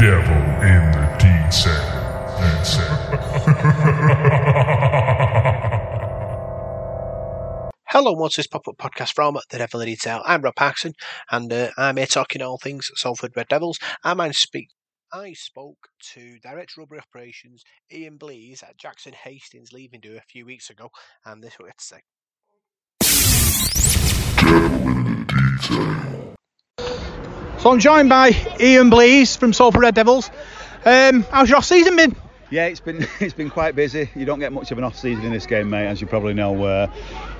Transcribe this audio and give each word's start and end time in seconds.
devil 0.00 0.32
in 0.62 0.92
the 0.92 1.06
detail. 1.18 2.00
Hello, 7.88 8.12
what's 8.12 8.36
this 8.36 8.46
pop-up 8.46 8.78
podcast 8.78 9.12
from 9.12 9.36
The 9.50 9.58
Devil 9.58 9.80
in 9.80 9.86
the 9.86 9.92
Detail? 9.92 10.22
I'm 10.24 10.40
Rob 10.40 10.54
Paxson, 10.54 10.94
and 11.30 11.52
uh, 11.52 11.68
I'm 11.76 11.98
here 11.98 12.06
talking 12.06 12.40
all 12.40 12.56
things 12.56 12.90
Salford 12.94 13.32
Red 13.36 13.48
Devils. 13.48 13.78
I 14.02 14.30
speak. 14.30 14.68
I 15.12 15.34
spoke 15.34 15.88
to 16.14 16.38
Director 16.38 16.80
Rubber 16.80 16.96
Operations 16.96 17.62
Ian 17.92 18.16
Blease 18.16 18.62
at 18.62 18.78
Jackson 18.78 19.12
Hastings 19.12 19.70
leaving 19.70 20.00
do 20.00 20.16
a 20.16 20.22
few 20.22 20.46
weeks 20.46 20.70
ago, 20.70 20.88
and 21.26 21.42
this 21.44 21.52
is 21.52 21.58
what 21.58 21.66
he 21.66 21.72
had 21.72 21.76
to 21.76 21.84
say. 21.84 22.00
Devil 24.38 24.88
in 24.88 25.26
the 25.26 25.34
Detail. 25.60 26.09
So 27.60 27.70
I'm 27.70 27.78
joined 27.78 28.08
by 28.08 28.30
Ian 28.58 28.88
Blease 28.88 29.36
from 29.36 29.52
Salford 29.52 29.82
Red 29.82 29.94
Devils. 29.94 30.30
Um, 30.82 31.24
how's 31.24 31.50
your 31.50 31.58
off 31.58 31.66
season 31.66 31.94
been? 31.94 32.16
Yeah, 32.48 32.64
it's 32.68 32.80
been 32.80 33.06
it's 33.20 33.34
been 33.34 33.50
quite 33.50 33.76
busy. 33.76 34.08
You 34.14 34.24
don't 34.24 34.38
get 34.38 34.50
much 34.50 34.70
of 34.70 34.78
an 34.78 34.84
off 34.84 34.96
season 34.96 35.26
in 35.26 35.30
this 35.30 35.44
game, 35.44 35.68
mate, 35.68 35.86
as 35.86 36.00
you 36.00 36.06
probably 36.06 36.32
know. 36.32 36.64
Uh, 36.64 36.86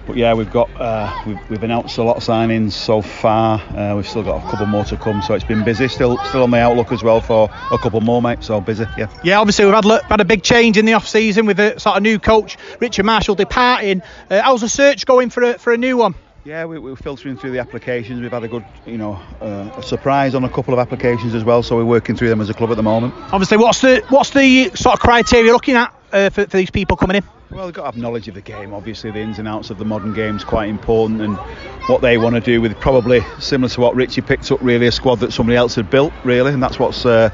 but 0.06 0.16
yeah, 0.16 0.34
we've 0.34 0.52
got 0.52 0.68
uh, 0.78 1.10
we've, 1.26 1.38
we've, 1.48 1.62
announced 1.62 1.96
a 1.96 2.02
lot 2.02 2.18
of 2.18 2.22
signings 2.22 2.72
so 2.72 3.00
far. 3.00 3.60
Uh, 3.74 3.96
we've 3.96 4.06
still 4.06 4.22
got 4.22 4.44
a 4.44 4.50
couple 4.50 4.66
more 4.66 4.84
to 4.84 4.98
come, 4.98 5.22
so 5.22 5.32
it's 5.32 5.44
been 5.44 5.64
busy. 5.64 5.88
Still 5.88 6.18
still 6.24 6.42
on 6.42 6.50
the 6.50 6.58
outlook 6.58 6.92
as 6.92 7.02
well 7.02 7.22
for 7.22 7.48
a 7.72 7.78
couple 7.78 8.02
more, 8.02 8.20
mate. 8.20 8.44
So 8.44 8.60
busy, 8.60 8.84
yeah. 8.98 9.08
Yeah, 9.24 9.40
obviously 9.40 9.64
we've 9.64 9.74
had 9.74 9.86
had 9.86 10.20
a 10.20 10.26
big 10.26 10.42
change 10.42 10.76
in 10.76 10.84
the 10.84 10.92
off 10.92 11.08
season 11.08 11.46
with 11.46 11.58
a 11.60 11.80
sort 11.80 11.96
of 11.96 12.02
new 12.02 12.18
coach, 12.18 12.58
Richard 12.78 13.06
Marshall 13.06 13.36
departing. 13.36 14.02
Uh, 14.28 14.42
how's 14.42 14.60
the 14.60 14.68
search 14.68 15.06
going 15.06 15.30
for 15.30 15.42
a, 15.44 15.58
for 15.58 15.72
a 15.72 15.78
new 15.78 15.96
one? 15.96 16.14
Yeah, 16.42 16.64
we, 16.64 16.78
we're 16.78 16.96
filtering 16.96 17.36
through 17.36 17.50
the 17.50 17.58
applications. 17.58 18.20
We've 18.20 18.30
had 18.30 18.44
a 18.44 18.48
good, 18.48 18.64
you 18.86 18.96
know, 18.96 19.20
uh, 19.42 19.70
a 19.76 19.82
surprise 19.82 20.34
on 20.34 20.44
a 20.44 20.48
couple 20.48 20.72
of 20.72 20.80
applications 20.80 21.34
as 21.34 21.44
well. 21.44 21.62
So 21.62 21.76
we're 21.76 21.84
working 21.84 22.16
through 22.16 22.30
them 22.30 22.40
as 22.40 22.48
a 22.48 22.54
club 22.54 22.70
at 22.70 22.76
the 22.76 22.82
moment. 22.82 23.12
Obviously, 23.32 23.58
what's 23.58 23.82
the 23.82 24.02
what's 24.08 24.30
the 24.30 24.70
sort 24.74 24.94
of 24.94 25.00
criteria 25.00 25.44
you're 25.44 25.54
looking 25.54 25.76
at 25.76 25.94
uh, 26.12 26.30
for, 26.30 26.46
for 26.46 26.56
these 26.56 26.70
people 26.70 26.96
coming 26.96 27.16
in? 27.16 27.24
Well, 27.50 27.66
they've 27.66 27.74
got 27.74 27.82
to 27.82 27.86
have 27.88 27.96
knowledge 27.98 28.26
of 28.28 28.34
the 28.34 28.40
game. 28.40 28.72
Obviously, 28.72 29.10
the 29.10 29.18
ins 29.18 29.38
and 29.38 29.46
outs 29.46 29.68
of 29.68 29.76
the 29.76 29.84
modern 29.84 30.14
game 30.14 30.36
is 30.36 30.44
quite 30.44 30.70
important, 30.70 31.20
and 31.20 31.36
what 31.88 32.00
they 32.00 32.16
want 32.16 32.36
to 32.36 32.40
do 32.40 32.62
with 32.62 32.78
probably 32.80 33.20
similar 33.38 33.68
to 33.68 33.80
what 33.80 33.94
Richie 33.94 34.22
picked 34.22 34.50
up, 34.50 34.62
really 34.62 34.86
a 34.86 34.92
squad 34.92 35.16
that 35.16 35.32
somebody 35.32 35.56
else 35.56 35.74
had 35.74 35.90
built, 35.90 36.12
really, 36.24 36.52
and 36.52 36.62
that's 36.62 36.78
what's. 36.78 37.04
Uh, 37.04 37.28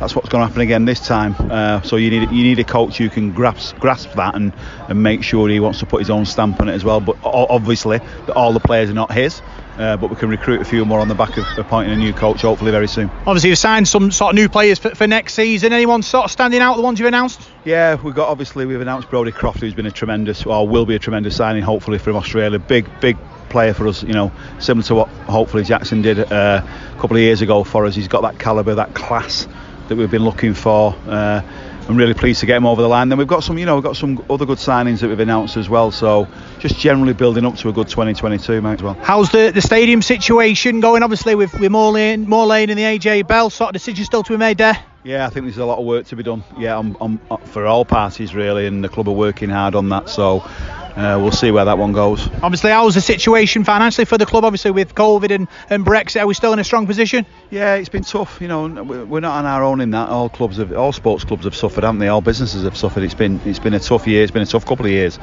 that's 0.00 0.16
what's 0.16 0.30
going 0.30 0.42
to 0.42 0.48
happen 0.48 0.62
again 0.62 0.86
this 0.86 1.06
time. 1.06 1.36
Uh, 1.38 1.82
so 1.82 1.96
you 1.96 2.10
need 2.10 2.30
you 2.30 2.42
need 2.42 2.58
a 2.58 2.64
coach 2.64 2.96
who 2.96 3.08
can 3.10 3.32
grasp 3.32 3.78
grasp 3.78 4.12
that 4.14 4.34
and, 4.34 4.52
and 4.88 5.02
make 5.02 5.22
sure 5.22 5.48
he 5.48 5.60
wants 5.60 5.80
to 5.80 5.86
put 5.86 6.00
his 6.00 6.10
own 6.10 6.24
stamp 6.24 6.60
on 6.60 6.68
it 6.68 6.72
as 6.72 6.84
well. 6.84 7.00
But 7.00 7.18
obviously, 7.22 8.00
all 8.34 8.52
the 8.52 8.60
players 8.60 8.90
are 8.90 8.94
not 8.94 9.12
his. 9.12 9.40
Uh, 9.78 9.96
but 9.96 10.10
we 10.10 10.16
can 10.16 10.28
recruit 10.28 10.60
a 10.60 10.64
few 10.64 10.84
more 10.84 11.00
on 11.00 11.08
the 11.08 11.14
back 11.14 11.38
of 11.38 11.44
appointing 11.56 11.90
a 11.90 11.96
new 11.96 12.12
coach 12.12 12.42
hopefully 12.42 12.70
very 12.70 12.88
soon. 12.88 13.08
Obviously, 13.26 13.48
you've 13.48 13.58
signed 13.58 13.88
some 13.88 14.10
sort 14.10 14.32
of 14.32 14.34
new 14.34 14.46
players 14.46 14.78
for, 14.78 14.94
for 14.94 15.06
next 15.06 15.32
season. 15.32 15.72
Anyone 15.72 16.02
sort 16.02 16.26
of 16.26 16.30
standing 16.30 16.60
out, 16.60 16.76
the 16.76 16.82
ones 16.82 16.98
you've 16.98 17.08
announced? 17.08 17.40
Yeah, 17.64 17.94
we've 17.94 18.14
got 18.14 18.28
obviously 18.28 18.66
we've 18.66 18.80
announced 18.80 19.08
Brodie 19.08 19.32
Croft, 19.32 19.60
who's 19.60 19.72
been 19.72 19.86
a 19.86 19.90
tremendous, 19.90 20.44
or 20.44 20.68
will 20.68 20.84
be 20.84 20.96
a 20.96 20.98
tremendous 20.98 21.36
signing, 21.36 21.62
hopefully 21.62 21.98
from 21.98 22.16
Australia. 22.16 22.58
Big, 22.58 22.88
big 23.00 23.16
player 23.48 23.72
for 23.72 23.88
us, 23.88 24.02
you 24.02 24.12
know, 24.12 24.32
similar 24.58 24.86
to 24.86 24.94
what 24.94 25.08
hopefully 25.08 25.64
Jackson 25.64 26.02
did 26.02 26.18
uh, 26.18 26.62
a 26.62 27.00
couple 27.00 27.16
of 27.16 27.22
years 27.22 27.40
ago 27.40 27.64
for 27.64 27.86
us. 27.86 27.94
He's 27.94 28.08
got 28.08 28.22
that 28.22 28.38
calibre, 28.38 28.74
that 28.74 28.94
class 28.94 29.46
that 29.90 29.96
we've 29.96 30.10
been 30.10 30.24
looking 30.24 30.54
for. 30.54 30.94
Uh, 31.06 31.42
I'm 31.88 31.96
really 31.96 32.14
pleased 32.14 32.38
to 32.40 32.46
get 32.46 32.56
him 32.56 32.66
over 32.66 32.80
the 32.80 32.88
line. 32.88 33.08
Then 33.08 33.18
we've 33.18 33.26
got 33.26 33.42
some, 33.42 33.58
you 33.58 33.66
know, 33.66 33.74
we've 33.74 33.84
got 33.84 33.96
some 33.96 34.24
other 34.30 34.46
good 34.46 34.58
signings 34.58 35.00
that 35.00 35.08
we've 35.08 35.18
announced 35.18 35.56
as 35.56 35.68
well. 35.68 35.90
So 35.90 36.28
just 36.60 36.78
generally 36.78 37.12
building 37.12 37.44
up 37.44 37.56
to 37.56 37.68
a 37.68 37.72
good 37.72 37.88
2022, 37.88 38.62
mate, 38.62 38.74
as 38.74 38.82
well. 38.82 38.94
How's 38.94 39.30
the, 39.32 39.50
the 39.52 39.60
stadium 39.60 40.00
situation 40.00 40.78
going? 40.78 41.02
Obviously 41.02 41.34
with 41.34 41.52
with 41.58 41.72
Moor 41.72 41.90
Lane, 41.90 42.30
and 42.30 42.78
the 42.78 42.84
AJ 42.84 43.26
Bell 43.26 43.50
sort 43.50 43.70
of 43.70 43.72
decision 43.72 44.04
still 44.04 44.22
to 44.22 44.32
be 44.32 44.36
made 44.36 44.58
there. 44.58 44.80
Yeah, 45.02 45.26
I 45.26 45.30
think 45.30 45.46
there's 45.46 45.58
a 45.58 45.64
lot 45.64 45.78
of 45.78 45.84
work 45.84 46.06
to 46.06 46.16
be 46.16 46.22
done. 46.22 46.44
Yeah, 46.56 46.76
on, 46.76 46.96
on, 47.00 47.18
for 47.46 47.66
all 47.66 47.84
parties 47.84 48.34
really, 48.34 48.66
and 48.66 48.84
the 48.84 48.88
club 48.88 49.08
are 49.08 49.12
working 49.12 49.50
hard 49.50 49.74
on 49.74 49.88
that. 49.88 50.08
So 50.08 50.48
uh, 50.96 51.18
we'll 51.20 51.32
see 51.32 51.50
where 51.50 51.64
that 51.64 51.78
one 51.78 51.92
goes. 51.92 52.28
Obviously, 52.42 52.70
how's 52.70 52.94
the 52.94 53.00
situation 53.00 53.64
financially 53.64 54.04
for 54.04 54.18
the 54.18 54.26
club? 54.26 54.44
Obviously, 54.44 54.70
with 54.70 54.94
COVID 54.94 55.30
and, 55.30 55.48
and 55.68 55.84
Brexit, 55.84 56.20
are 56.20 56.26
we 56.26 56.34
still 56.34 56.52
in 56.52 56.58
a 56.58 56.64
strong 56.64 56.86
position? 56.86 57.24
Yeah, 57.50 57.74
it's 57.74 57.88
been 57.88 58.02
tough. 58.02 58.40
You 58.40 58.48
know, 58.48 58.66
we're 58.82 59.20
not 59.20 59.38
on 59.38 59.46
our 59.46 59.62
own 59.62 59.80
in 59.80 59.90
that. 59.90 60.08
All 60.08 60.28
clubs 60.28 60.56
have, 60.58 60.72
all 60.72 60.92
sports 60.92 61.24
clubs 61.24 61.44
have 61.44 61.54
suffered, 61.54 61.84
haven't 61.84 62.00
they? 62.00 62.08
All 62.08 62.20
businesses 62.20 62.64
have 62.64 62.76
suffered. 62.76 63.02
It's 63.02 63.14
been, 63.14 63.40
it's 63.44 63.58
been 63.58 63.74
a 63.74 63.80
tough 63.80 64.06
year. 64.06 64.22
It's 64.22 64.32
been 64.32 64.42
a 64.42 64.46
tough 64.46 64.66
couple 64.66 64.86
of 64.86 64.92
years. 64.92 65.18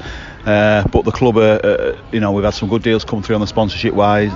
Uh, 0.46 0.88
but 0.92 1.04
the 1.06 1.12
club, 1.12 1.38
uh, 1.38 1.96
you 2.12 2.20
know, 2.20 2.32
we've 2.32 2.46
had 2.46 2.54
some 2.54 2.70
good 2.70 2.84
deals 2.84 3.04
come 3.04 3.22
through 3.22 3.36
on 3.36 3.42
the 3.42 3.48
sponsorship 3.48 3.94
wise. 3.94 4.32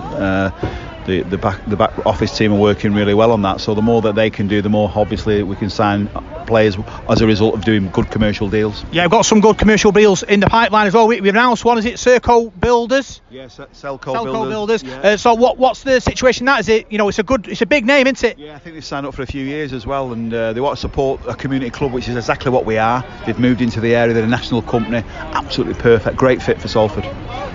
The, 1.06 1.24
the 1.24 1.38
back 1.38 1.64
the 1.66 1.76
back 1.76 2.06
office 2.06 2.38
team 2.38 2.54
are 2.54 2.60
working 2.60 2.94
really 2.94 3.14
well 3.14 3.32
on 3.32 3.42
that. 3.42 3.62
So 3.62 3.74
the 3.74 3.82
more 3.82 4.02
that 4.04 4.16
they 4.16 4.30
can 4.30 4.48
do, 4.48 4.62
the 4.62 4.70
more 4.70 4.92
obviously 4.96 5.44
we 5.44 5.56
can 5.56 5.70
sign 5.70 6.08
players 6.46 6.78
as 7.10 7.22
a 7.22 7.28
result 7.28 7.56
of 7.56 7.64
doing 7.64 7.90
good 7.90 8.12
commercial 8.12 8.50
deals. 8.50 8.84
Yeah, 8.92 9.04
we've 9.04 9.12
got 9.12 9.26
some 9.26 9.42
good 9.42 9.58
commercial 9.58 9.92
deals 9.92 10.24
in 10.24 10.40
the 10.40 10.48
pipeline 10.48 10.88
as 10.88 10.94
well. 10.94 11.08
We, 11.08 11.18
have 11.18 11.26
announced 11.26 11.66
one. 11.66 11.78
Is 11.78 11.86
it 11.86 11.96
Serco 11.96 12.52
Builders? 12.60 13.22
Yes, 13.30 13.58
yeah, 13.58 13.66
Selco, 13.74 14.14
Selco 14.14 14.24
Builders. 14.26 14.52
Builders. 14.52 14.84
Yeah. 14.84 15.00
Uh, 15.00 15.18
so 15.18 15.34
what 15.34 15.58
what's 15.58 15.84
the 15.84 16.00
situation? 16.00 16.46
That 16.46 16.60
is 16.60 16.70
it. 16.70 16.92
You 16.92 16.98
know, 16.98 17.08
it's 17.10 17.20
a 17.20 17.24
good, 17.24 17.48
it's 17.48 17.62
a 17.62 17.66
big 17.66 17.86
name, 17.86 18.08
isn't 18.08 18.24
it? 18.24 18.38
Yeah, 18.38 18.56
I 18.56 18.60
think 18.60 18.76
they've 18.76 18.86
signed 18.86 19.06
up 19.06 19.16
for 19.16 19.22
a 19.22 19.28
few 19.28 19.46
years 19.46 19.74
as 19.74 19.86
well, 19.86 20.14
and 20.14 20.34
uh, 20.34 20.54
they 20.54 20.62
want 20.62 20.78
to 20.78 20.82
support 20.82 21.22
a 21.28 21.36
community 21.36 21.72
club, 21.72 21.94
which 21.94 22.08
is 22.08 22.16
exactly 22.16 22.52
what 22.52 22.66
we 22.66 22.78
are. 22.78 23.04
They've 23.26 23.40
moved 23.40 23.62
into 23.62 23.80
the 23.80 23.96
area. 23.96 24.14
They're 24.14 24.24
a 24.24 24.28
national 24.28 24.62
company. 24.62 25.04
Absolutely 25.08 25.82
perfect. 25.82 26.18
Great 26.18 26.42
fit 26.42 26.62
for 26.62 26.68
Salford. 26.68 27.06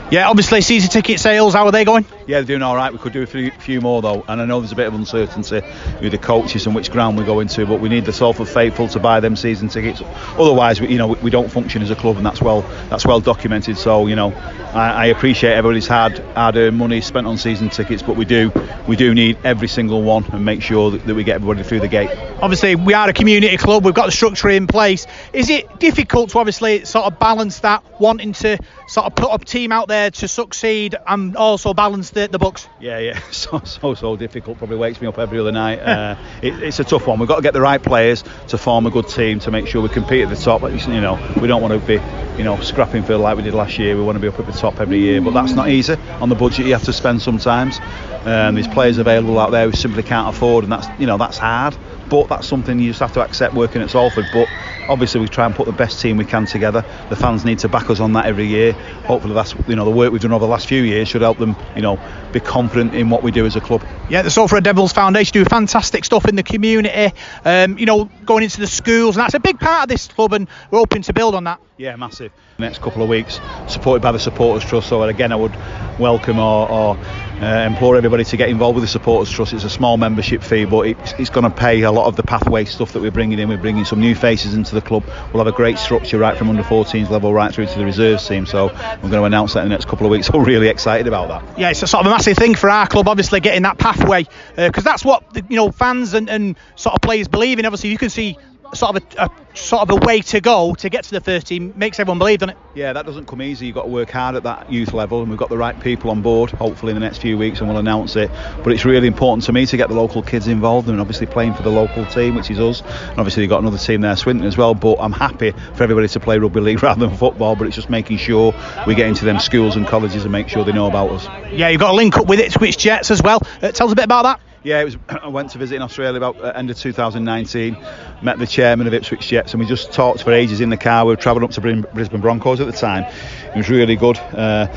Yeah, 0.08 0.28
obviously 0.28 0.60
season 0.60 0.88
ticket 0.88 1.18
sales. 1.18 1.52
How 1.52 1.66
are 1.66 1.72
they 1.72 1.84
going? 1.84 2.04
Yeah, 2.28 2.36
they're 2.36 2.44
doing 2.44 2.62
all 2.62 2.76
right. 2.76 2.92
We 2.92 2.98
could 2.98 3.12
do 3.12 3.22
a 3.22 3.26
few, 3.26 3.50
few 3.50 3.80
more 3.80 4.00
though, 4.02 4.24
and 4.28 4.40
I 4.40 4.44
know 4.44 4.60
there's 4.60 4.70
a 4.70 4.76
bit 4.76 4.86
of 4.86 4.94
uncertainty 4.94 5.62
with 6.00 6.12
the 6.12 6.18
coaches 6.18 6.64
and 6.66 6.76
which 6.76 6.92
ground 6.92 7.18
we 7.18 7.24
go 7.24 7.40
into, 7.40 7.66
but 7.66 7.80
we 7.80 7.88
need 7.88 8.04
the 8.04 8.12
Salford 8.12 8.48
faithful 8.48 8.86
to 8.88 9.00
buy 9.00 9.18
them 9.18 9.34
season 9.34 9.68
tickets. 9.68 10.02
Otherwise, 10.38 10.80
we, 10.80 10.88
you 10.88 10.98
know, 10.98 11.08
we, 11.08 11.14
we 11.16 11.30
don't 11.30 11.50
function 11.50 11.82
as 11.82 11.90
a 11.90 11.96
club, 11.96 12.18
and 12.18 12.24
that's 12.24 12.40
well 12.40 12.62
that's 12.88 13.04
well 13.04 13.20
documented. 13.20 13.78
So 13.78 14.06
you 14.06 14.14
know, 14.14 14.30
I, 14.76 14.90
I 14.90 15.06
appreciate 15.06 15.52
everybody's 15.52 15.86
had 15.86 16.18
hard-earned 16.18 16.76
money 16.76 17.00
spent 17.00 17.26
on 17.26 17.38
season 17.38 17.70
tickets, 17.70 18.02
but 18.02 18.16
we 18.16 18.26
do 18.26 18.52
we 18.86 18.96
do 18.96 19.14
need 19.14 19.38
every 19.42 19.68
single 19.68 20.02
one 20.02 20.24
and 20.32 20.44
make 20.44 20.60
sure 20.60 20.90
that, 20.90 21.06
that 21.06 21.14
we 21.14 21.24
get 21.24 21.36
everybody 21.36 21.62
through 21.62 21.80
the 21.80 21.88
gate. 21.88 22.10
Obviously, 22.42 22.76
we 22.76 22.92
are 22.92 23.08
a 23.08 23.12
community 23.14 23.56
club. 23.56 23.84
We've 23.84 23.94
got 23.94 24.06
the 24.06 24.12
structure 24.12 24.50
in 24.50 24.66
place. 24.66 25.06
Is 25.32 25.48
it 25.48 25.80
difficult 25.80 26.30
to 26.30 26.38
obviously 26.38 26.84
sort 26.84 27.06
of 27.06 27.18
balance 27.18 27.60
that, 27.60 27.84
wanting 27.98 28.34
to 28.34 28.58
sort 28.86 29.06
of 29.06 29.14
put 29.14 29.32
a 29.32 29.42
team 29.42 29.72
out 29.72 29.88
there 29.88 30.10
to 30.10 30.28
succeed 30.28 30.94
and 31.06 31.36
also 31.36 31.72
balance 31.72 32.10
the, 32.10 32.28
the 32.28 32.38
books? 32.38 32.68
Yeah, 32.78 32.98
yeah, 32.98 33.18
so 33.30 33.60
so 33.64 33.94
so 33.94 34.16
difficult. 34.16 34.58
Probably 34.58 34.76
wakes 34.76 35.00
me 35.00 35.08
up 35.08 35.18
every 35.18 35.38
other 35.38 35.52
night. 35.52 35.78
Uh, 35.78 36.16
it, 36.42 36.62
it's 36.62 36.80
a 36.80 36.84
tough 36.84 37.06
one. 37.06 37.18
We've 37.18 37.28
got 37.28 37.36
to 37.36 37.42
get 37.42 37.54
the 37.54 37.62
right 37.62 37.82
players 37.82 38.24
to 38.48 38.58
form 38.58 38.84
a 38.86 38.90
good 38.90 39.08
team 39.08 39.38
to 39.40 39.50
make 39.50 39.66
sure 39.66 39.80
we 39.80 39.88
compete 39.88 40.22
at 40.22 40.28
the 40.28 40.36
top. 40.36 40.62
You 40.62 41.00
know, 41.00 41.34
we 41.40 41.48
don't 41.48 41.62
want 41.62 41.80
to 41.80 41.86
be, 41.86 41.94
you 42.36 42.44
know, 42.44 42.60
scrapping 42.60 43.04
for 43.04 43.16
like 43.16 43.36
we 43.36 43.42
did 43.42 43.54
last 43.54 43.78
year. 43.78 43.96
We 43.96 44.02
want 44.02 44.16
to 44.16 44.20
be 44.20 44.28
up 44.28 44.38
at 44.38 44.46
the 44.46 44.52
top 44.52 44.65
every 44.74 44.98
year, 44.98 45.20
but 45.20 45.32
that's 45.32 45.52
not 45.52 45.68
easy. 45.68 45.96
On 46.20 46.28
the 46.28 46.34
budget, 46.34 46.66
you 46.66 46.72
have 46.72 46.84
to 46.84 46.92
spend 46.92 47.22
sometimes. 47.22 47.78
Um, 48.26 48.54
there's 48.54 48.66
players 48.68 48.98
available 48.98 49.38
out 49.38 49.52
there 49.52 49.66
who 49.66 49.72
simply 49.72 50.02
can't 50.02 50.34
afford, 50.34 50.64
and 50.64 50.72
that's 50.72 50.88
you 51.00 51.06
know 51.06 51.16
that's 51.16 51.38
hard. 51.38 51.76
But 52.08 52.28
that's 52.28 52.46
something 52.46 52.78
you 52.78 52.90
just 52.90 53.00
have 53.00 53.12
to 53.14 53.20
accept 53.20 53.54
working 53.54 53.82
at 53.82 53.90
Salford. 53.90 54.26
But 54.32 54.48
obviously 54.88 55.20
we 55.20 55.28
try 55.28 55.46
and 55.46 55.54
put 55.54 55.66
the 55.66 55.72
best 55.72 56.00
team 56.00 56.16
we 56.16 56.24
can 56.24 56.46
together. 56.46 56.84
The 57.08 57.16
fans 57.16 57.44
need 57.44 57.58
to 57.60 57.68
back 57.68 57.90
us 57.90 58.00
on 58.00 58.12
that 58.14 58.26
every 58.26 58.46
year. 58.46 58.72
Hopefully 59.04 59.34
that's 59.34 59.54
you 59.68 59.76
know 59.76 59.84
the 59.84 59.90
work 59.90 60.12
we've 60.12 60.20
done 60.20 60.32
over 60.32 60.44
the 60.44 60.50
last 60.50 60.66
few 60.66 60.82
years 60.82 61.08
should 61.08 61.22
help 61.22 61.38
them 61.38 61.56
you 61.74 61.82
know 61.82 61.98
be 62.32 62.40
confident 62.40 62.94
in 62.94 63.10
what 63.10 63.22
we 63.22 63.30
do 63.30 63.46
as 63.46 63.56
a 63.56 63.60
club. 63.60 63.84
Yeah, 64.08 64.22
the 64.22 64.30
Salford 64.30 64.64
Devils 64.64 64.92
Foundation 64.92 65.32
do 65.32 65.44
fantastic 65.44 66.04
stuff 66.04 66.26
in 66.26 66.36
the 66.36 66.42
community. 66.42 67.12
Um, 67.44 67.78
you 67.78 67.86
know, 67.86 68.10
going 68.24 68.44
into 68.44 68.60
the 68.60 68.66
schools, 68.66 69.16
and 69.16 69.22
that's 69.22 69.34
a 69.34 69.40
big 69.40 69.58
part 69.58 69.84
of 69.84 69.88
this 69.88 70.06
club, 70.08 70.32
and 70.32 70.48
we're 70.70 70.78
hoping 70.78 71.02
to 71.02 71.12
build 71.12 71.34
on 71.34 71.44
that. 71.44 71.60
Yeah, 71.76 71.96
massive. 71.96 72.32
Next 72.58 72.80
couple 72.80 73.02
of 73.02 73.08
weeks, 73.08 73.38
supported 73.68 74.00
by 74.00 74.12
the 74.12 74.18
supporters 74.18 74.55
trust. 74.64 74.88
So 74.88 75.02
again, 75.02 75.32
I 75.32 75.36
would 75.36 75.56
welcome 75.98 76.38
or, 76.38 76.70
or 76.70 76.98
uh, 77.40 77.66
implore 77.66 77.96
everybody 77.96 78.24
to 78.24 78.36
get 78.36 78.48
involved 78.48 78.76
with 78.76 78.84
the 78.84 78.88
supporters 78.88 79.30
trust. 79.32 79.52
It's 79.52 79.64
a 79.64 79.70
small 79.70 79.96
membership 79.96 80.42
fee, 80.42 80.64
but 80.64 80.86
it's, 80.86 81.12
it's 81.18 81.30
going 81.30 81.44
to 81.44 81.50
pay 81.50 81.82
a 81.82 81.92
lot 81.92 82.06
of 82.06 82.16
the 82.16 82.22
pathway 82.22 82.64
stuff 82.64 82.92
that 82.92 83.00
we're 83.00 83.10
bringing 83.10 83.38
in. 83.38 83.48
We're 83.48 83.58
bringing 83.58 83.84
some 83.84 84.00
new 84.00 84.14
faces 84.14 84.54
into 84.54 84.74
the 84.74 84.80
club. 84.80 85.04
We'll 85.32 85.44
have 85.44 85.52
a 85.52 85.56
great 85.56 85.78
structure 85.78 86.18
right 86.18 86.36
from 86.36 86.48
under 86.48 86.62
14s 86.62 87.10
level 87.10 87.32
right 87.32 87.52
through 87.52 87.66
to 87.66 87.78
the 87.78 87.84
reserves 87.84 88.26
team. 88.26 88.46
So 88.46 88.66
we're 88.66 89.10
going 89.10 89.12
to 89.12 89.24
announce 89.24 89.54
that 89.54 89.60
in 89.60 89.68
the 89.68 89.74
next 89.74 89.88
couple 89.88 90.06
of 90.06 90.10
weeks. 90.10 90.30
We're 90.36 90.44
really 90.44 90.68
excited 90.68 91.06
about 91.06 91.28
that. 91.28 91.58
Yeah, 91.58 91.70
it's 91.70 91.82
a 91.82 91.86
sort 91.86 92.02
of 92.02 92.12
a 92.12 92.14
massive 92.14 92.36
thing 92.36 92.54
for 92.54 92.70
our 92.70 92.86
club, 92.86 93.08
obviously 93.08 93.40
getting 93.40 93.62
that 93.62 93.78
pathway 93.78 94.24
because 94.54 94.86
uh, 94.86 94.90
that's 94.90 95.04
what 95.04 95.24
you 95.48 95.56
know 95.56 95.70
fans 95.70 96.14
and, 96.14 96.28
and 96.28 96.56
sort 96.76 96.94
of 96.94 97.00
players 97.00 97.28
believe 97.28 97.58
in. 97.58 97.66
Obviously, 97.66 97.90
you 97.90 97.98
can 97.98 98.10
see 98.10 98.36
sort 98.74 98.96
of 98.96 99.02
a, 99.18 99.24
a, 99.24 99.56
sort 99.56 99.82
of 99.82 99.90
a 99.90 100.06
way 100.06 100.20
to 100.20 100.40
go 100.40 100.74
to 100.74 100.88
get 100.88 101.04
to 101.04 101.10
the 101.10 101.20
first 101.20 101.46
team 101.46 101.72
makes 101.76 101.98
everyone 101.98 102.18
believe, 102.18 102.40
doesn't 102.40 102.56
it? 102.56 102.62
Yeah, 102.74 102.92
that 102.92 103.06
doesn't 103.06 103.26
come 103.26 103.42
easy. 103.42 103.66
You've 103.66 103.74
got 103.74 103.82
to 103.82 103.88
work 103.88 104.10
hard 104.10 104.36
at 104.36 104.42
that 104.42 104.70
youth 104.70 104.92
level, 104.92 105.20
and 105.20 105.30
we've 105.30 105.38
got 105.38 105.48
the 105.48 105.56
right 105.56 105.78
people 105.80 106.10
on 106.10 106.22
board. 106.22 106.50
Hopefully, 106.50 106.90
in 106.90 106.96
the 106.96 107.04
next 107.04 107.18
few 107.18 107.38
weeks, 107.38 107.60
and 107.60 107.68
we'll 107.68 107.78
announce 107.78 108.16
it. 108.16 108.30
But 108.62 108.72
it's 108.72 108.84
really 108.84 109.06
important 109.06 109.44
to 109.44 109.52
me 109.52 109.66
to 109.66 109.76
get 109.76 109.88
the 109.88 109.94
local 109.94 110.22
kids 110.22 110.46
involved, 110.46 110.88
and 110.88 111.00
obviously 111.00 111.26
playing 111.26 111.54
for 111.54 111.62
the 111.62 111.70
local 111.70 112.04
team, 112.06 112.34
which 112.34 112.50
is 112.50 112.60
us. 112.60 112.82
And 112.82 113.18
obviously, 113.18 113.42
you've 113.42 113.50
got 113.50 113.60
another 113.60 113.78
team 113.78 114.00
there, 114.00 114.16
Swinton 114.16 114.46
as 114.46 114.56
well. 114.56 114.74
But 114.74 114.96
I'm 115.00 115.12
happy 115.12 115.52
for 115.74 115.82
everybody 115.82 116.08
to 116.08 116.20
play 116.20 116.38
rugby 116.38 116.60
league 116.60 116.82
rather 116.82 117.06
than 117.06 117.16
football. 117.16 117.56
But 117.56 117.66
it's 117.66 117.76
just 117.76 117.90
making 117.90 118.18
sure 118.18 118.54
we 118.86 118.94
get 118.94 119.08
into 119.08 119.24
them 119.24 119.38
schools 119.38 119.76
and 119.76 119.86
colleges 119.86 120.24
and 120.24 120.32
make 120.32 120.48
sure 120.48 120.64
they 120.64 120.72
know 120.72 120.86
about 120.86 121.10
us. 121.10 121.26
Yeah, 121.52 121.68
you've 121.68 121.80
got 121.80 121.90
to 121.90 121.96
link 121.96 122.16
up 122.16 122.26
with 122.26 122.40
Ipswich 122.40 122.78
Jets 122.78 123.10
as 123.10 123.22
well. 123.22 123.40
Uh, 123.62 123.72
tell 123.72 123.86
us 123.86 123.92
a 123.92 123.96
bit 123.96 124.04
about 124.04 124.22
that. 124.24 124.40
Yeah, 124.66 124.80
it 124.80 124.84
was. 124.84 124.96
I 125.08 125.28
went 125.28 125.50
to 125.50 125.58
visit 125.58 125.76
in 125.76 125.82
Australia 125.82 126.16
about 126.16 126.40
uh, 126.42 126.52
end 126.56 126.70
of 126.70 126.76
2019. 126.76 127.76
Met 128.22 128.38
the 128.38 128.46
chairman 128.46 128.86
of 128.86 128.94
Ipswich 128.94 129.28
Jets, 129.28 129.52
and 129.52 129.60
we 129.60 129.66
just 129.66 129.92
talked 129.92 130.22
for 130.22 130.32
ages 130.32 130.60
in 130.60 130.70
the 130.70 130.76
car. 130.76 131.04
We 131.04 131.12
were 131.12 131.16
travelling 131.16 131.44
up 131.44 131.50
to 131.52 131.60
Brisbane 131.60 132.20
Broncos 132.20 132.60
at 132.60 132.66
the 132.66 132.72
time. 132.72 133.04
It 133.04 133.56
was 133.56 133.68
really 133.68 133.96
good. 133.96 134.18
Uh, 134.18 134.68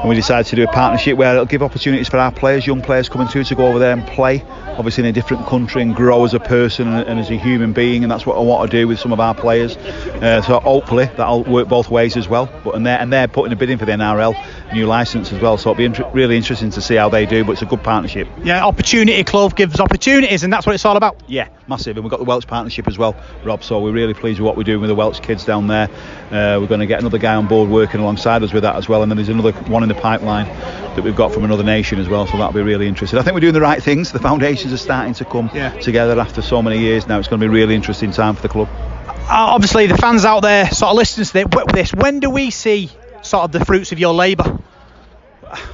and 0.00 0.08
we 0.08 0.14
decided 0.14 0.46
to 0.46 0.56
do 0.56 0.64
a 0.64 0.68
partnership 0.68 1.16
where 1.16 1.32
it'll 1.32 1.46
give 1.46 1.62
opportunities 1.62 2.08
for 2.08 2.18
our 2.18 2.30
players, 2.30 2.66
young 2.66 2.82
players 2.82 3.08
coming 3.08 3.28
through, 3.28 3.44
to 3.44 3.54
go 3.54 3.66
over 3.66 3.78
there 3.78 3.92
and 3.92 4.06
play, 4.06 4.42
obviously 4.78 5.04
in 5.04 5.08
a 5.08 5.12
different 5.12 5.46
country 5.46 5.82
and 5.82 5.96
grow 5.96 6.24
as 6.24 6.34
a 6.34 6.40
person 6.40 6.86
and, 6.88 7.08
and 7.08 7.18
as 7.20 7.30
a 7.30 7.36
human 7.36 7.72
being, 7.72 8.02
and 8.02 8.10
that's 8.10 8.26
what 8.26 8.36
I 8.36 8.40
want 8.40 8.70
to 8.70 8.76
do 8.76 8.86
with 8.86 8.98
some 8.98 9.12
of 9.12 9.20
our 9.20 9.34
players. 9.34 9.76
Uh, 9.76 10.42
so 10.42 10.60
hopefully 10.60 11.06
that'll 11.16 11.44
work 11.44 11.68
both 11.68 11.90
ways 11.90 12.16
as 12.16 12.28
well. 12.28 12.50
But 12.62 12.74
and 12.74 12.86
they're 12.86 12.98
and 12.98 13.12
they're 13.12 13.28
putting 13.28 13.52
a 13.52 13.56
bid 13.56 13.70
in 13.70 13.78
for 13.78 13.84
the 13.86 13.92
NRL 13.92 14.34
new 14.72 14.86
license 14.86 15.32
as 15.32 15.40
well, 15.40 15.56
so 15.56 15.70
it'll 15.70 15.78
be 15.78 15.84
inter- 15.84 16.10
really 16.12 16.36
interesting 16.36 16.70
to 16.70 16.80
see 16.80 16.96
how 16.96 17.08
they 17.08 17.26
do. 17.26 17.44
But 17.44 17.52
it's 17.52 17.62
a 17.62 17.66
good 17.66 17.82
partnership. 17.82 18.28
Yeah, 18.42 18.64
opportunity 18.64 19.24
club 19.24 19.56
gives 19.56 19.80
opportunities, 19.80 20.42
and 20.44 20.52
that's 20.52 20.66
what 20.66 20.74
it's 20.74 20.84
all 20.84 20.96
about. 20.96 21.22
Yeah, 21.26 21.48
massive. 21.68 21.96
And 21.96 22.04
we've 22.04 22.10
got 22.10 22.18
the 22.18 22.24
Welsh 22.24 22.46
partnership 22.46 22.85
as 22.86 22.98
well, 22.98 23.16
Rob. 23.44 23.62
So 23.62 23.80
we're 23.80 23.92
really 23.92 24.14
pleased 24.14 24.38
with 24.40 24.46
what 24.46 24.56
we're 24.56 24.62
doing 24.64 24.80
with 24.80 24.88
the 24.88 24.94
Welsh 24.94 25.20
kids 25.20 25.44
down 25.44 25.66
there. 25.66 25.88
Uh, 26.30 26.58
we're 26.60 26.66
going 26.66 26.80
to 26.80 26.86
get 26.86 27.00
another 27.00 27.18
guy 27.18 27.34
on 27.34 27.46
board 27.46 27.70
working 27.70 28.00
alongside 28.00 28.42
us 28.42 28.52
with 28.52 28.62
that 28.62 28.76
as 28.76 28.88
well, 28.88 29.02
and 29.02 29.10
then 29.10 29.16
there's 29.16 29.28
another 29.28 29.52
one 29.70 29.82
in 29.82 29.88
the 29.88 29.94
pipeline 29.94 30.46
that 30.46 31.02
we've 31.02 31.16
got 31.16 31.32
from 31.32 31.44
another 31.44 31.62
nation 31.64 31.98
as 31.98 32.08
well. 32.08 32.26
So 32.26 32.36
that'll 32.38 32.52
be 32.52 32.62
really 32.62 32.88
interesting. 32.88 33.18
I 33.18 33.22
think 33.22 33.34
we're 33.34 33.40
doing 33.40 33.54
the 33.54 33.60
right 33.60 33.82
things. 33.82 34.12
The 34.12 34.18
foundations 34.18 34.72
are 34.72 34.78
starting 34.78 35.14
to 35.14 35.24
come 35.24 35.50
Yeah. 35.54 35.70
together 35.80 36.18
after 36.20 36.42
so 36.42 36.62
many 36.62 36.78
years 36.78 37.06
now. 37.06 37.18
It's 37.18 37.28
going 37.28 37.40
to 37.40 37.44
be 37.44 37.48
a 37.48 37.52
really 37.54 37.74
interesting 37.74 38.10
time 38.12 38.34
for 38.34 38.42
the 38.42 38.48
club. 38.48 38.68
Uh, 39.08 39.26
obviously, 39.30 39.86
the 39.86 39.96
fans 39.96 40.24
out 40.24 40.40
there 40.40 40.70
sort 40.70 40.90
of 40.90 40.96
listening 40.96 41.48
to 41.48 41.64
this. 41.72 41.92
When 41.92 42.20
do 42.20 42.30
we 42.30 42.50
see 42.50 42.90
sort 43.22 43.44
of 43.44 43.52
the 43.52 43.64
fruits 43.64 43.92
of 43.92 43.98
your 43.98 44.14
labour? 44.14 44.58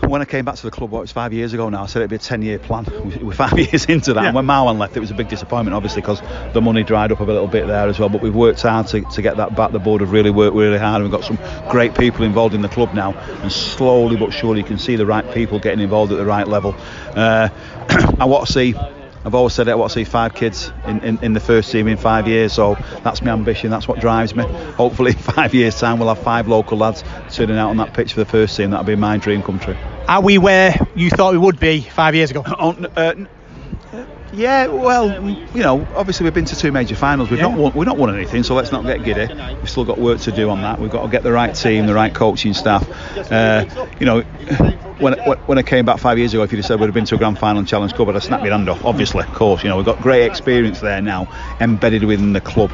When 0.06 0.20
I 0.20 0.24
came 0.24 0.44
back 0.44 0.56
to 0.56 0.62
the 0.62 0.70
club, 0.70 0.90
what 0.90 0.98
it 0.98 1.02
was 1.02 1.12
five 1.12 1.32
years 1.32 1.52
ago 1.52 1.68
now, 1.68 1.82
I 1.84 1.86
said 1.86 2.00
it'd 2.00 2.10
be 2.10 2.16
a 2.16 2.18
10 2.18 2.42
year 2.42 2.58
plan. 2.58 2.84
We- 3.04 3.16
We're 3.24 3.32
five 3.34 3.58
years 3.58 3.86
into 3.86 4.12
that. 4.14 4.22
Yeah. 4.22 4.26
And 4.28 4.34
when 4.36 4.46
Marwan 4.46 4.78
left, 4.78 4.96
it 4.96 5.00
was 5.00 5.10
a 5.10 5.14
big 5.14 5.28
disappointment, 5.28 5.74
obviously, 5.74 6.02
because 6.02 6.20
the 6.52 6.60
money 6.60 6.82
dried 6.82 7.12
up 7.12 7.20
a 7.20 7.24
little 7.24 7.46
bit 7.48 7.66
there 7.66 7.88
as 7.88 7.98
well. 7.98 8.08
But 8.08 8.22
we've 8.22 8.34
worked 8.34 8.62
hard 8.62 8.86
to, 8.88 9.00
to 9.02 9.22
get 9.22 9.36
that 9.38 9.56
back. 9.56 9.72
The 9.72 9.78
board 9.78 10.00
have 10.00 10.12
really 10.12 10.30
worked 10.30 10.54
really 10.56 10.78
hard. 10.78 11.02
And 11.02 11.10
we've 11.10 11.20
got 11.20 11.26
some 11.26 11.38
great 11.70 11.94
people 11.96 12.24
involved 12.24 12.54
in 12.54 12.62
the 12.62 12.68
club 12.68 12.94
now. 12.94 13.12
And 13.14 13.50
slowly 13.50 14.16
but 14.16 14.30
surely, 14.32 14.60
you 14.60 14.66
can 14.66 14.78
see 14.78 14.96
the 14.96 15.06
right 15.06 15.28
people 15.32 15.58
getting 15.58 15.80
involved 15.80 16.12
at 16.12 16.18
the 16.18 16.26
right 16.26 16.46
level. 16.46 16.74
Uh, 17.14 17.48
I 18.18 18.24
want 18.26 18.46
to 18.46 18.52
see. 18.52 18.74
I've 19.24 19.34
always 19.34 19.52
said 19.52 19.68
it, 19.68 19.70
I 19.70 19.74
want 19.76 19.92
to 19.92 19.98
see 20.00 20.04
five 20.04 20.34
kids 20.34 20.72
in, 20.84 21.00
in, 21.00 21.18
in 21.22 21.32
the 21.32 21.40
first 21.40 21.70
team 21.70 21.86
in 21.86 21.96
five 21.96 22.26
years, 22.26 22.52
so 22.52 22.76
that's 23.04 23.22
my 23.22 23.30
ambition, 23.30 23.70
that's 23.70 23.86
what 23.86 24.00
drives 24.00 24.34
me. 24.34 24.44
Hopefully, 24.76 25.12
in 25.12 25.16
five 25.34 25.54
years' 25.54 25.78
time, 25.78 25.98
we'll 25.98 26.08
have 26.08 26.18
five 26.18 26.48
local 26.48 26.78
lads 26.78 27.04
turning 27.30 27.56
out 27.56 27.70
on 27.70 27.76
that 27.76 27.94
pitch 27.94 28.14
for 28.14 28.20
the 28.20 28.26
first 28.26 28.56
team. 28.56 28.70
That'll 28.70 28.84
be 28.84 28.96
my 28.96 29.18
dream 29.18 29.42
come 29.42 29.60
true. 29.60 29.76
Are 30.08 30.20
we 30.20 30.38
where 30.38 30.74
you 30.96 31.10
thought 31.10 31.32
we 31.32 31.38
would 31.38 31.60
be 31.60 31.82
five 31.82 32.14
years 32.14 32.30
ago? 32.32 32.42
Uh, 32.42 33.14
yeah, 34.32 34.66
well, 34.66 35.28
you 35.28 35.62
know, 35.62 35.86
obviously 35.94 36.24
we've 36.24 36.34
been 36.34 36.44
to 36.46 36.56
two 36.56 36.72
major 36.72 36.94
finals. 36.96 37.30
We've 37.30 37.38
Yeah. 37.38 37.48
not 37.48 37.58
won, 37.58 37.72
we've 37.74 37.86
not 37.86 37.98
won 37.98 38.14
anything, 38.14 38.42
so 38.42 38.54
let's 38.54 38.72
not 38.72 38.84
get 38.84 39.04
giddy. 39.04 39.32
We've 39.60 39.68
still 39.70 39.84
got 39.84 39.98
work 39.98 40.20
to 40.20 40.32
do 40.32 40.50
on 40.50 40.62
that. 40.62 40.80
We've 40.80 40.90
got 40.90 41.02
to 41.02 41.08
get 41.08 41.22
the 41.22 41.32
right 41.32 41.54
team, 41.54 41.86
the 41.86 41.94
right 41.94 42.12
coaching 42.12 42.54
staff. 42.54 42.86
Uh, 43.30 43.64
you 44.00 44.06
know, 44.06 44.22
when 44.98 45.14
when 45.46 45.58
I 45.58 45.62
came 45.62 45.84
back 45.84 45.98
five 45.98 46.18
years 46.18 46.32
ago, 46.34 46.42
if 46.42 46.52
you'd 46.52 46.58
have 46.58 46.66
said 46.66 46.80
we'd 46.80 46.86
have 46.86 46.94
been 46.94 47.04
to 47.06 47.14
a 47.14 47.18
grand 47.18 47.38
final 47.38 47.58
and 47.58 47.68
Challenge 47.68 47.92
Cup, 47.94 48.08
I'd 48.08 48.14
have 48.14 48.24
snapped 48.24 48.42
my 48.42 48.48
hand 48.50 48.68
off. 48.68 48.84
Obviously, 48.84 49.20
of 49.24 49.32
course, 49.34 49.62
you 49.62 49.68
know, 49.68 49.76
we've 49.76 49.86
got 49.86 50.00
great 50.00 50.24
experience 50.24 50.80
there 50.80 51.02
now, 51.02 51.28
embedded 51.60 52.04
within 52.04 52.32
the 52.32 52.40
club. 52.40 52.72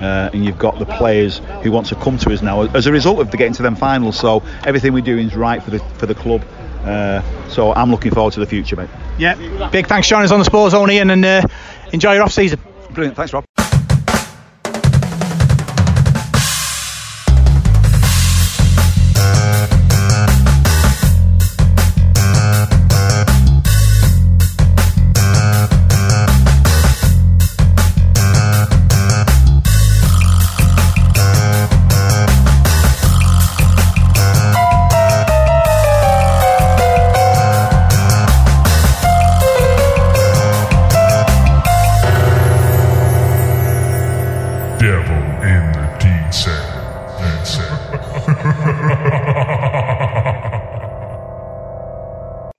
Uh, 0.00 0.30
and 0.32 0.44
you've 0.44 0.58
got 0.58 0.78
the 0.78 0.86
players 0.86 1.38
who 1.64 1.72
want 1.72 1.84
to 1.88 1.96
come 1.96 2.16
to 2.18 2.32
us 2.32 2.40
now 2.40 2.62
as 2.62 2.86
a 2.86 2.92
result 2.92 3.18
of 3.18 3.32
the 3.32 3.36
getting 3.36 3.52
to 3.54 3.64
them 3.64 3.74
finals. 3.74 4.16
So 4.16 4.44
everything 4.64 4.92
we're 4.92 5.00
doing 5.00 5.26
is 5.26 5.34
right 5.34 5.60
for 5.60 5.70
the 5.70 5.80
for 5.80 6.06
the 6.06 6.14
club. 6.14 6.44
Uh, 6.84 7.22
so 7.48 7.72
I'm 7.74 7.90
looking 7.90 8.12
forward 8.12 8.32
to 8.34 8.40
the 8.40 8.46
future, 8.46 8.76
mate. 8.76 8.90
Yeah. 9.18 9.68
Big 9.70 9.86
thanks, 9.86 10.08
joining 10.08 10.24
us 10.24 10.32
on 10.32 10.38
the 10.38 10.44
Sports 10.44 10.72
Zone, 10.72 10.90
Ian, 10.90 11.10
and 11.10 11.24
uh, 11.24 11.42
enjoy 11.92 12.14
your 12.14 12.22
off 12.22 12.32
season. 12.32 12.60
Brilliant, 12.90 13.16
thanks, 13.16 13.32
Rob. 13.32 13.44